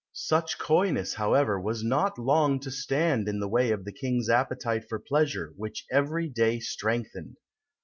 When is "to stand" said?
2.61-3.27